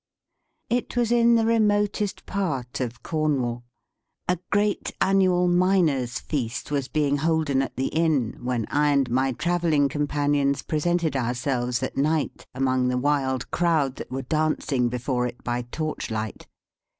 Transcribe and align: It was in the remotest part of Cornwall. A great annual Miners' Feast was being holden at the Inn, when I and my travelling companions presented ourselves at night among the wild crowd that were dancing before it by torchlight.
It 0.71 0.97
was 0.97 1.11
in 1.11 1.35
the 1.35 1.45
remotest 1.45 2.25
part 2.25 2.79
of 2.79 3.03
Cornwall. 3.03 3.63
A 4.27 4.39
great 4.51 4.91
annual 4.99 5.47
Miners' 5.47 6.17
Feast 6.17 6.71
was 6.71 6.87
being 6.87 7.17
holden 7.17 7.61
at 7.61 7.75
the 7.75 7.89
Inn, 7.89 8.39
when 8.41 8.65
I 8.71 8.89
and 8.89 9.11
my 9.11 9.31
travelling 9.31 9.89
companions 9.89 10.63
presented 10.63 11.15
ourselves 11.15 11.83
at 11.83 11.97
night 11.97 12.47
among 12.55 12.87
the 12.87 12.97
wild 12.97 13.51
crowd 13.51 13.97
that 13.97 14.09
were 14.09 14.23
dancing 14.23 14.89
before 14.89 15.27
it 15.27 15.43
by 15.43 15.61
torchlight. 15.71 16.47